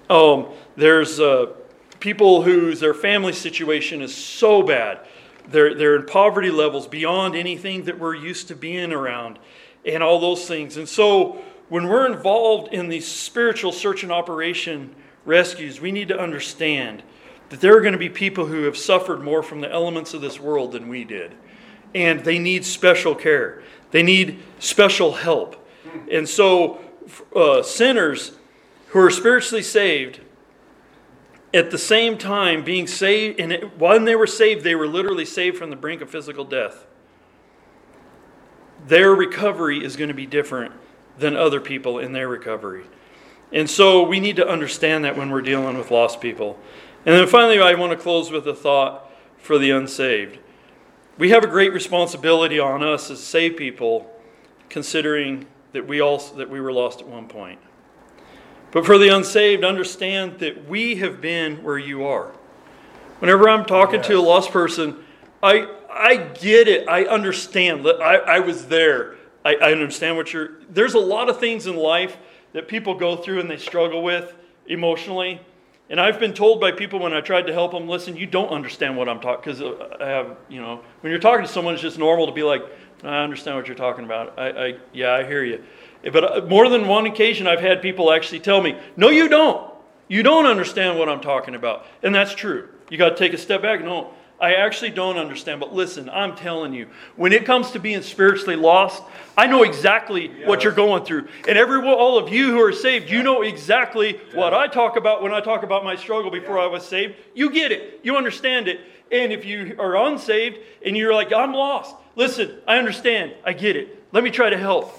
[0.08, 1.46] Um, there's uh,
[2.04, 5.00] people whose their family situation is so bad.
[5.48, 9.38] They're, they're in poverty levels beyond anything that we're used to being around
[9.86, 10.76] and all those things.
[10.76, 16.20] And so when we're involved in these spiritual search and operation rescues, we need to
[16.20, 17.02] understand
[17.48, 20.20] that there are going to be people who have suffered more from the elements of
[20.20, 21.34] this world than we did.
[21.94, 23.62] And they need special care,
[23.92, 25.66] they need special help.
[26.12, 26.80] And so,
[27.34, 28.32] uh, sinners
[28.88, 30.20] who are spiritually saved
[31.54, 35.24] at the same time being saved, and it, when they were saved, they were literally
[35.24, 36.84] saved from the brink of physical death.
[38.86, 40.72] Their recovery is going to be different
[41.16, 42.84] than other people in their recovery.
[43.52, 46.58] And so we need to understand that when we're dealing with lost people.
[47.06, 50.38] And then finally, I want to close with a thought for the unsaved.
[51.18, 54.10] We have a great responsibility on us as saved people,
[54.68, 57.60] considering that we all that we were lost at one point.
[58.74, 62.32] But for the unsaved, understand that we have been where you are.
[63.20, 64.08] Whenever I'm talking yes.
[64.08, 64.96] to a lost person,
[65.42, 66.88] I, I get it.
[66.88, 67.86] I understand.
[67.86, 69.14] I, I was there.
[69.44, 70.58] I, I understand what you're.
[70.68, 72.16] There's a lot of things in life
[72.52, 74.34] that people go through and they struggle with
[74.66, 75.40] emotionally.
[75.88, 78.48] And I've been told by people when I tried to help them, listen, you don't
[78.48, 81.74] understand what I'm talking because uh, I have, you know, when you're talking to someone,
[81.74, 82.64] it's just normal to be like,
[83.04, 84.36] I understand what you're talking about.
[84.36, 85.62] I, I yeah, I hear you.
[86.12, 89.72] But uh, more than one occasion, I've had people actually tell me, no, you don't.
[90.08, 91.86] You don't understand what I'm talking about.
[92.02, 92.68] And that's true.
[92.90, 93.82] You got to take a step back.
[93.82, 95.60] No, I actually don't understand.
[95.60, 99.02] But listen, I'm telling you, when it comes to being spiritually lost,
[99.38, 100.46] I know exactly yes.
[100.46, 101.28] what you're going through.
[101.48, 105.22] And every all of you who are saved, you know exactly what I talk about
[105.22, 106.58] when I talk about my struggle before.
[106.58, 107.14] I was saved.
[107.34, 108.00] You get it.
[108.02, 108.80] You understand it.
[109.10, 113.32] And if you are unsaved and you're like, I'm lost, listen, I understand.
[113.44, 114.04] I get it.
[114.12, 114.92] Let me try to help.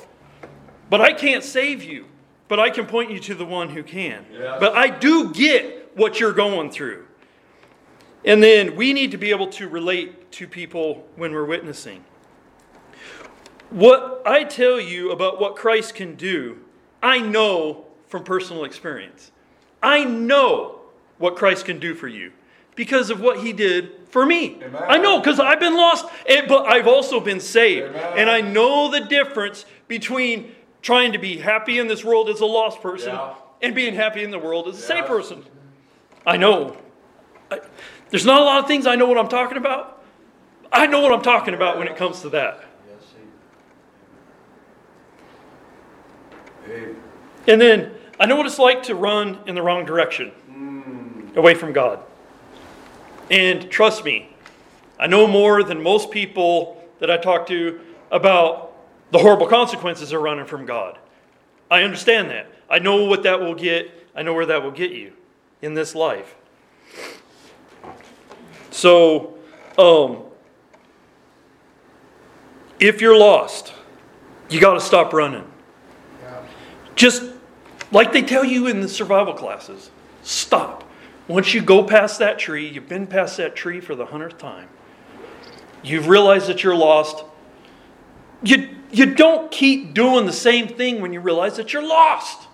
[0.89, 2.05] But I can't save you,
[2.47, 4.25] but I can point you to the one who can.
[4.31, 4.57] Yes.
[4.59, 7.05] But I do get what you're going through.
[8.23, 12.03] And then we need to be able to relate to people when we're witnessing.
[13.69, 16.59] What I tell you about what Christ can do,
[17.01, 19.31] I know from personal experience.
[19.81, 20.81] I know
[21.17, 22.31] what Christ can do for you
[22.75, 24.61] because of what he did for me.
[24.63, 24.83] Amen.
[24.87, 26.05] I know because I've been lost,
[26.47, 27.89] but I've also been saved.
[27.89, 28.13] Amen.
[28.17, 30.53] And I know the difference between
[30.85, 33.33] trying to be happy in this world as a lost person yeah.
[33.63, 35.43] and being happy in the world as a saved person.
[36.27, 36.77] I know.
[37.49, 37.59] I,
[38.11, 40.03] there's not a lot of things I know what I'm talking about.
[40.71, 42.63] I know what I'm talking about when it comes to that.
[47.47, 51.35] And then I know what it's like to run in the wrong direction, mm.
[51.35, 51.99] away from God.
[53.31, 54.29] And trust me,
[54.99, 57.79] I know more than most people that I talk to
[58.11, 58.64] about
[59.15, 60.97] the horrible consequences of running from God.
[61.71, 62.51] I understand that.
[62.69, 63.89] I know what that will get.
[64.13, 65.13] I know where that will get you
[65.61, 66.35] in this life.
[68.71, 69.37] So,
[69.77, 70.23] um,
[72.77, 73.73] if you're lost,
[74.49, 75.49] you got to stop running.
[76.21, 76.41] Yeah.
[76.95, 77.23] Just
[77.93, 79.91] like they tell you in the survival classes,
[80.23, 80.83] stop.
[81.29, 84.67] Once you go past that tree, you've been past that tree for the hundredth time.
[85.83, 87.23] You've realized that you're lost.
[88.45, 92.47] You you don't keep doing the same thing when you realize that you're lost.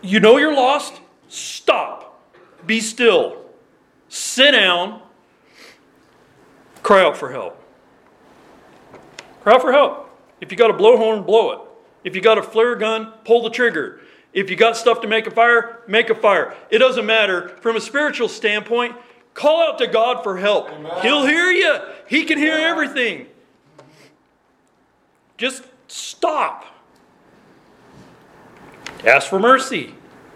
[0.00, 1.00] You know you're lost?
[1.28, 2.24] Stop.
[2.64, 3.44] Be still.
[4.08, 5.02] Sit down.
[6.82, 7.62] Cry out for help.
[9.42, 10.08] Cry out for help.
[10.40, 11.60] If you got a blowhorn, blow it.
[12.04, 14.00] If you got a flare gun, pull the trigger.
[14.32, 16.54] If you got stuff to make a fire, make a fire.
[16.70, 17.48] It doesn't matter.
[17.60, 18.96] From a spiritual standpoint,
[19.34, 20.70] call out to God for help.
[21.02, 23.26] He'll hear you, He can hear everything.
[25.36, 26.64] Just stop.
[29.04, 29.94] Ask for mercy.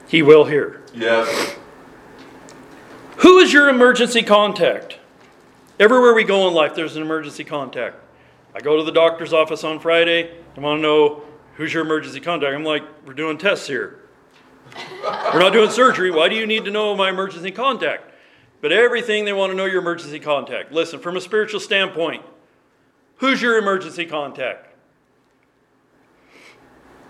[0.08, 0.82] He will hear.
[0.94, 1.56] Yes.
[3.18, 4.98] Who is your emergency contact?
[5.78, 7.96] Everywhere we go in life, there's an emergency contact.
[8.54, 10.30] I go to the doctor's office on Friday.
[10.56, 11.22] I want to know
[11.54, 12.54] who's your emergency contact.
[12.54, 14.00] I'm like, we're doing tests here.
[15.02, 16.10] we're not doing surgery.
[16.10, 18.04] Why do you need to know my emergency contact?
[18.60, 20.72] But everything they want to know your emergency contact.
[20.72, 22.22] Listen, from a spiritual standpoint,
[23.16, 24.68] who's your emergency contact?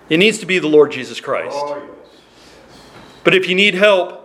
[0.09, 1.57] It needs to be the Lord Jesus Christ.
[1.57, 1.89] Oh.
[3.25, 4.23] But if you need help,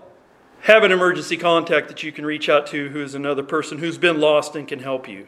[0.62, 3.98] have an emergency contact that you can reach out to who is another person who's
[3.98, 5.28] been lost and can help you.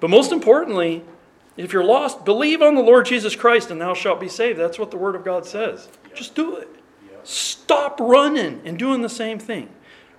[0.00, 1.04] But most importantly,
[1.56, 4.58] if you're lost, believe on the Lord Jesus Christ and thou shalt be saved.
[4.58, 5.88] That's what the Word of God says.
[6.12, 6.68] Just do it.
[7.22, 9.68] Stop running and doing the same thing.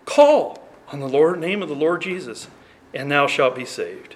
[0.06, 2.48] Call on the Lord, name of the Lord Jesus,
[2.94, 4.16] and thou shalt be saved.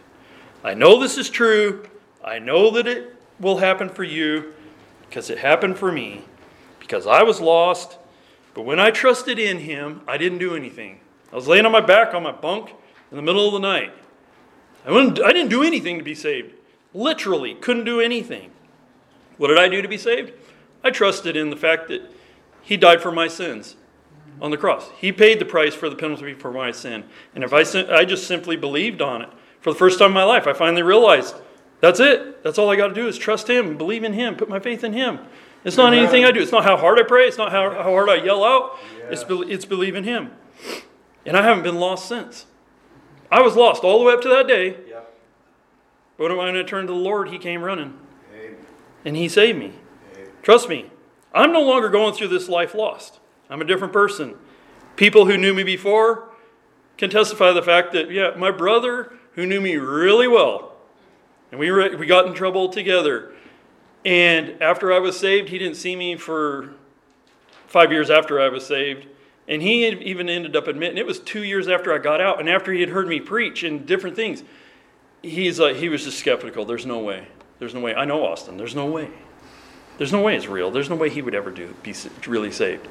[0.64, 1.86] I know this is true.
[2.24, 4.54] I know that it will happen for you
[5.08, 6.24] because it happened for me.
[6.80, 7.98] Because I was lost,
[8.54, 11.00] but when I trusted in Him, I didn't do anything.
[11.32, 12.72] I was laying on my back on my bunk
[13.12, 13.94] in the middle of the night.
[14.86, 16.54] I, I didn't do anything to be saved.
[16.94, 18.52] Literally, couldn't do anything.
[19.38, 20.32] What did I do to be saved?
[20.84, 22.02] I trusted in the fact that
[22.62, 23.76] He died for my sins
[24.42, 24.90] on the cross.
[24.98, 27.04] He paid the price for the penalty for my sin.
[27.36, 27.64] And if I,
[27.94, 29.30] I just simply believed on it,
[29.60, 31.36] for the first time in my life, I finally realized
[31.80, 32.44] that's it.
[32.44, 34.84] That's all I got to do is trust Him, believe in Him, put my faith
[34.84, 35.20] in Him.
[35.64, 36.42] It's not anything I do.
[36.42, 37.28] It's not how hard I pray.
[37.28, 38.78] It's not how, how hard I yell out.
[39.10, 40.32] It's, be, it's believe in Him.
[41.26, 42.46] And I haven't been lost since.
[43.30, 44.78] I was lost all the way up to that day.
[44.88, 45.14] Yep.
[46.18, 47.98] But when I turned to the Lord, He came running.
[48.34, 48.56] Amen.
[49.04, 49.74] And He saved me.
[50.14, 50.30] Amen.
[50.42, 50.90] Trust me,
[51.34, 53.20] I'm no longer going through this life lost.
[53.50, 54.36] I'm a different person.
[54.96, 56.30] People who knew me before
[56.98, 60.67] can testify to the fact that, yeah, my brother who knew me really well,
[61.52, 63.34] and we, were, we got in trouble together.
[64.06, 66.74] And after I was saved, he didn't see me for
[67.68, 69.08] five years after I was saved.
[69.48, 72.50] And he even ended up admitting it was two years after I got out, and
[72.50, 74.44] after he had heard me preach and different things.
[75.24, 76.66] He's like, he was just skeptical.
[76.66, 77.28] There's no way.
[77.60, 77.96] There's no way.
[77.96, 78.58] I know Austin.
[78.58, 79.10] There's no way.
[79.98, 80.70] There's no way it's real.
[80.70, 81.94] There's no way he would ever do be
[82.28, 82.88] really saved.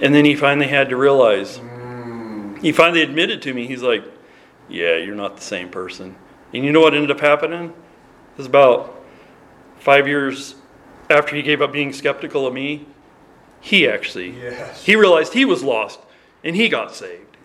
[0.00, 1.56] And then he finally had to realize.
[2.60, 3.66] He finally admitted to me.
[3.66, 4.04] He's like,
[4.68, 6.16] "Yeah, you're not the same person."
[6.54, 7.64] And you know what ended up happening?
[7.70, 9.02] It was about
[9.78, 10.54] five years
[11.10, 12.86] after he gave up being skeptical of me.
[13.60, 14.84] He actually Yes.
[14.84, 15.98] he realized he was lost,
[16.44, 17.36] and he got saved.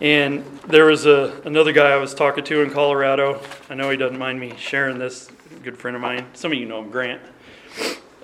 [0.00, 3.40] And there was a, another guy I was talking to in Colorado.
[3.70, 5.30] I know he doesn't mind me sharing this.
[5.56, 6.26] A good friend of mine.
[6.34, 7.22] Some of you know him, Grant.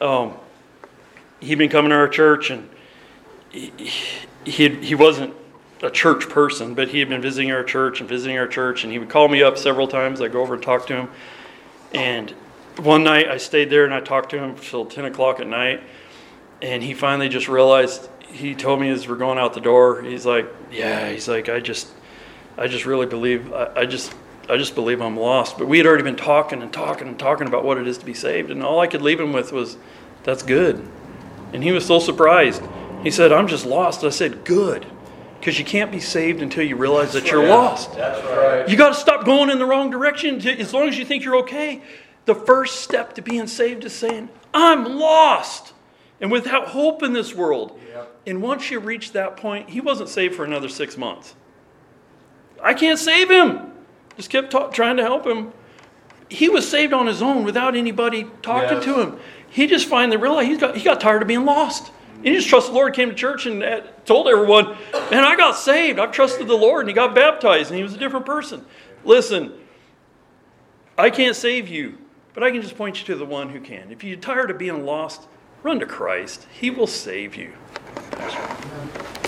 [0.00, 0.34] Um,
[1.40, 2.68] he'd been coming to our church, and
[3.50, 3.72] he,
[4.44, 5.34] he, he wasn't
[5.82, 8.92] a church person, but he had been visiting our church and visiting our church, and
[8.92, 10.20] he would call me up several times.
[10.20, 11.08] I'd go over and talk to him.
[11.92, 12.30] And
[12.78, 15.82] one night I stayed there and I talked to him till 10 o'clock at night,
[16.62, 20.24] and he finally just realized he told me as we're going out the door he's
[20.24, 21.88] like yeah he's like i just
[22.56, 24.14] i just really believe I, I just
[24.48, 25.58] i just believe i'm lost.
[25.58, 28.06] But we had already been talking and talking and talking about what it is to
[28.06, 29.76] be saved and all i could leave him with was
[30.22, 30.88] that's good.
[31.52, 32.62] And he was so surprised.
[33.02, 34.02] He said i'm just lost.
[34.02, 34.86] I said good
[35.42, 38.68] because you can't be saved until you realize that you're lost That's right.
[38.68, 40.36] you got to stop going in the wrong direction.
[40.46, 41.82] As long as you think you're okay,
[42.26, 45.72] the first step to being saved is saying, I'm lost
[46.20, 47.76] and without hope in this world.
[47.92, 48.20] Yep.
[48.28, 51.34] And once you reach that point, he wasn't saved for another six months.
[52.62, 53.72] I can't save him.
[54.16, 55.52] Just kept ta- trying to help him.
[56.28, 58.84] He was saved on his own without anybody talking Yes.
[58.84, 59.18] to him.
[59.50, 61.90] He just finally realized he got, he got tired of being lost.
[62.22, 64.76] He just trusted the Lord, came to church, and uh, told everyone,
[65.10, 65.98] Man, I got saved.
[65.98, 66.82] I've trusted the Lord.
[66.82, 68.64] And he got baptized, and he was a different person.
[69.04, 69.52] Listen,
[70.96, 71.98] I can't save you,
[72.34, 73.90] but I can just point you to the one who can.
[73.90, 75.26] If you're tired of being lost,
[75.62, 76.46] run to Christ.
[76.52, 77.52] He will save you.